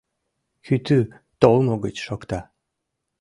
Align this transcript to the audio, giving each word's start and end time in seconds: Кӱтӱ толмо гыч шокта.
Кӱтӱ 0.65 0.99
толмо 1.41 1.75
гыч 1.83 1.95
шокта. 2.05 2.39